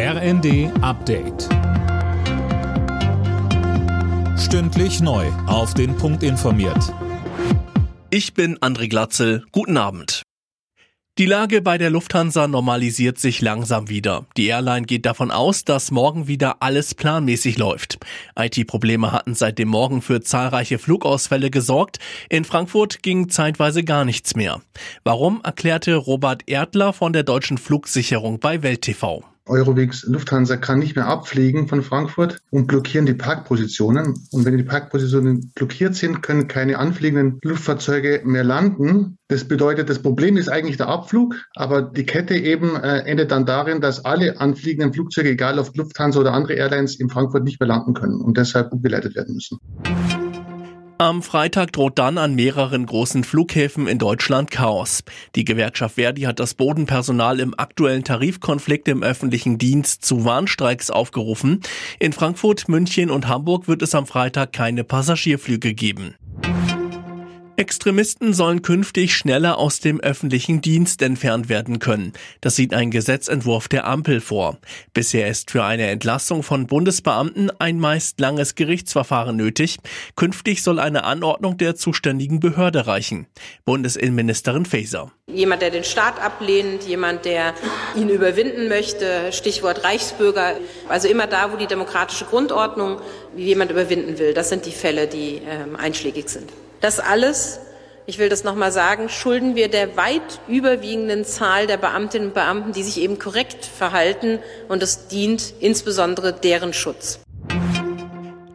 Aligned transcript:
RND 0.00 0.70
Update. 0.80 1.48
Stündlich 4.38 5.00
neu. 5.00 5.26
Auf 5.48 5.74
den 5.74 5.96
Punkt 5.96 6.22
informiert. 6.22 6.94
Ich 8.08 8.32
bin 8.32 8.56
André 8.58 8.88
Glatzel. 8.88 9.44
Guten 9.50 9.76
Abend. 9.76 10.22
Die 11.18 11.26
Lage 11.26 11.62
bei 11.62 11.78
der 11.78 11.90
Lufthansa 11.90 12.46
normalisiert 12.46 13.18
sich 13.18 13.40
langsam 13.40 13.88
wieder. 13.88 14.24
Die 14.36 14.46
Airline 14.46 14.86
geht 14.86 15.04
davon 15.04 15.32
aus, 15.32 15.64
dass 15.64 15.90
morgen 15.90 16.28
wieder 16.28 16.62
alles 16.62 16.94
planmäßig 16.94 17.58
läuft. 17.58 17.98
IT-Probleme 18.38 19.10
hatten 19.10 19.34
seit 19.34 19.58
dem 19.58 19.66
Morgen 19.66 20.00
für 20.00 20.20
zahlreiche 20.20 20.78
Flugausfälle 20.78 21.50
gesorgt. 21.50 21.98
In 22.28 22.44
Frankfurt 22.44 23.02
ging 23.02 23.30
zeitweise 23.30 23.82
gar 23.82 24.04
nichts 24.04 24.36
mehr. 24.36 24.60
Warum, 25.02 25.40
erklärte 25.42 25.96
Robert 25.96 26.44
Erdler 26.46 26.92
von 26.92 27.12
der 27.12 27.24
Deutschen 27.24 27.58
Flugsicherung 27.58 28.38
bei 28.38 28.62
Welt 28.62 28.82
TV. 28.82 29.24
Eurowings 29.48 30.04
Lufthansa 30.04 30.56
kann 30.56 30.78
nicht 30.78 30.96
mehr 30.96 31.06
abfliegen 31.06 31.68
von 31.68 31.82
Frankfurt 31.82 32.40
und 32.50 32.66
blockieren 32.66 33.06
die 33.06 33.14
Parkpositionen. 33.14 34.14
Und 34.30 34.44
wenn 34.44 34.56
die 34.56 34.62
Parkpositionen 34.62 35.52
blockiert 35.54 35.94
sind, 35.94 36.22
können 36.22 36.48
keine 36.48 36.78
anfliegenden 36.78 37.38
Luftfahrzeuge 37.42 38.22
mehr 38.24 38.44
landen. 38.44 39.18
Das 39.28 39.44
bedeutet, 39.44 39.88
das 39.90 40.00
Problem 40.00 40.36
ist 40.36 40.48
eigentlich 40.48 40.76
der 40.76 40.88
Abflug, 40.88 41.34
aber 41.54 41.82
die 41.82 42.06
Kette 42.06 42.34
eben 42.36 42.76
äh, 42.76 43.00
endet 43.00 43.30
dann 43.30 43.46
darin, 43.46 43.80
dass 43.80 44.04
alle 44.04 44.40
anfliegenden 44.40 44.92
Flugzeuge, 44.92 45.30
egal 45.30 45.58
ob 45.58 45.76
Lufthansa 45.76 46.20
oder 46.20 46.32
andere 46.32 46.54
Airlines, 46.54 46.98
in 46.98 47.10
Frankfurt 47.10 47.44
nicht 47.44 47.60
mehr 47.60 47.68
landen 47.68 47.94
können 47.94 48.20
und 48.20 48.36
deshalb 48.36 48.72
umgeleitet 48.72 49.14
werden 49.16 49.34
müssen. 49.34 49.58
Am 51.00 51.22
Freitag 51.22 51.72
droht 51.74 51.96
dann 52.00 52.18
an 52.18 52.34
mehreren 52.34 52.84
großen 52.84 53.22
Flughäfen 53.22 53.86
in 53.86 53.98
Deutschland 53.98 54.50
Chaos. 54.50 55.04
Die 55.36 55.44
Gewerkschaft 55.44 55.94
Verdi 55.94 56.22
hat 56.22 56.40
das 56.40 56.54
Bodenpersonal 56.54 57.38
im 57.38 57.54
aktuellen 57.56 58.02
Tarifkonflikt 58.02 58.88
im 58.88 59.04
öffentlichen 59.04 59.58
Dienst 59.58 60.04
zu 60.04 60.24
Warnstreiks 60.24 60.90
aufgerufen. 60.90 61.60
In 62.00 62.12
Frankfurt, 62.12 62.68
München 62.68 63.10
und 63.10 63.28
Hamburg 63.28 63.68
wird 63.68 63.82
es 63.82 63.94
am 63.94 64.08
Freitag 64.08 64.52
keine 64.52 64.82
Passagierflüge 64.82 65.72
geben. 65.72 66.16
Extremisten 67.58 68.34
sollen 68.34 68.62
künftig 68.62 69.16
schneller 69.16 69.58
aus 69.58 69.80
dem 69.80 69.98
öffentlichen 69.98 70.60
Dienst 70.60 71.02
entfernt 71.02 71.48
werden 71.48 71.80
können. 71.80 72.12
Das 72.40 72.54
sieht 72.54 72.72
ein 72.72 72.92
Gesetzentwurf 72.92 73.66
der 73.66 73.84
Ampel 73.84 74.20
vor. 74.20 74.58
Bisher 74.94 75.26
ist 75.26 75.50
für 75.50 75.64
eine 75.64 75.88
Entlassung 75.88 76.44
von 76.44 76.68
Bundesbeamten 76.68 77.50
ein 77.58 77.80
meist 77.80 78.20
langes 78.20 78.54
Gerichtsverfahren 78.54 79.34
nötig. 79.34 79.78
Künftig 80.14 80.62
soll 80.62 80.78
eine 80.78 81.02
Anordnung 81.02 81.56
der 81.56 81.74
zuständigen 81.74 82.38
Behörde 82.38 82.86
reichen. 82.86 83.26
Bundesinnenministerin 83.64 84.64
Faeser. 84.64 85.10
Jemand, 85.26 85.60
der 85.60 85.72
den 85.72 85.82
Staat 85.82 86.22
ablehnt, 86.22 86.84
jemand, 86.84 87.24
der 87.24 87.54
ihn 87.96 88.08
überwinden 88.08 88.68
möchte, 88.68 89.32
Stichwort 89.32 89.82
Reichsbürger. 89.82 90.58
Also 90.88 91.08
immer 91.08 91.26
da, 91.26 91.52
wo 91.52 91.56
die 91.56 91.66
demokratische 91.66 92.24
Grundordnung 92.24 93.00
jemand 93.36 93.72
überwinden 93.72 94.16
will. 94.20 94.32
Das 94.32 94.48
sind 94.48 94.64
die 94.64 94.70
Fälle, 94.70 95.08
die 95.08 95.38
äh, 95.38 95.76
einschlägig 95.76 96.28
sind. 96.28 96.52
Das 96.80 97.00
alles, 97.00 97.60
ich 98.06 98.18
will 98.18 98.28
das 98.28 98.44
nochmal 98.44 98.70
sagen, 98.70 99.08
schulden 99.08 99.56
wir 99.56 99.68
der 99.68 99.96
weit 99.96 100.40
überwiegenden 100.46 101.24
Zahl 101.24 101.66
der 101.66 101.76
Beamtinnen 101.76 102.28
und 102.28 102.34
Beamten, 102.34 102.72
die 102.72 102.82
sich 102.82 103.00
eben 103.00 103.18
korrekt 103.18 103.64
verhalten 103.64 104.38
und 104.68 104.82
es 104.82 105.08
dient 105.08 105.54
insbesondere 105.60 106.32
deren 106.32 106.72
Schutz. 106.72 107.20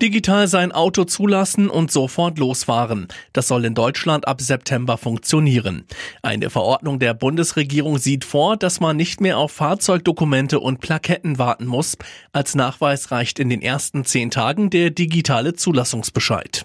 Digital 0.00 0.48
sein 0.48 0.72
Auto 0.72 1.04
zulassen 1.04 1.70
und 1.70 1.92
sofort 1.92 2.36
losfahren. 2.36 3.06
Das 3.32 3.46
soll 3.46 3.64
in 3.64 3.74
Deutschland 3.74 4.26
ab 4.26 4.40
September 4.40 4.98
funktionieren. 4.98 5.84
Eine 6.22 6.50
Verordnung 6.50 6.98
der 6.98 7.14
Bundesregierung 7.14 7.98
sieht 7.98 8.24
vor, 8.24 8.56
dass 8.56 8.80
man 8.80 8.96
nicht 8.96 9.20
mehr 9.20 9.38
auf 9.38 9.52
Fahrzeugdokumente 9.52 10.58
und 10.58 10.80
Plaketten 10.80 11.38
warten 11.38 11.66
muss. 11.66 11.96
Als 12.32 12.56
Nachweis 12.56 13.12
reicht 13.12 13.38
in 13.38 13.48
den 13.48 13.62
ersten 13.62 14.04
zehn 14.04 14.32
Tagen 14.32 14.70
der 14.70 14.90
digitale 14.90 15.54
Zulassungsbescheid. 15.54 16.64